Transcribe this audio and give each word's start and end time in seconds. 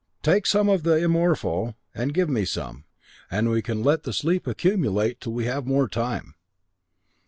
Take 0.23 0.47
some 0.47 0.67
of 0.67 0.81
the 0.81 0.97
Immorpho 0.99 1.75
and 1.93 2.11
give 2.11 2.27
me 2.27 2.43
some, 2.43 2.85
and 3.29 3.49
we 3.51 3.61
can 3.61 3.83
let 3.83 4.01
the 4.01 4.13
sleep 4.13 4.47
accumulate 4.47 5.21
till 5.21 5.33
we 5.33 5.45
have 5.45 5.67
more 5.67 5.87
time! 5.87 6.33